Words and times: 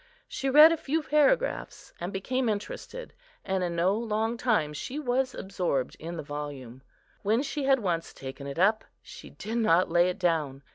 She 0.27 0.49
read 0.49 0.71
a 0.71 0.77
few 0.77 1.03
paragraphs, 1.03 1.93
and 1.99 2.11
became 2.11 2.49
interested, 2.49 3.13
and 3.45 3.63
in 3.63 3.75
no 3.75 3.93
long 3.95 4.35
time 4.35 4.73
she 4.73 4.97
was 4.97 5.35
absorbed 5.35 5.95
in 5.99 6.17
the 6.17 6.23
volume. 6.23 6.81
When 7.21 7.43
she 7.43 7.65
had 7.65 7.77
once 7.81 8.11
taken 8.11 8.47
it 8.47 8.57
up, 8.57 8.83
she 9.03 9.29
did 9.29 9.59
not 9.59 9.91
lay 9.91 10.09
it 10.09 10.17
down. 10.17 10.63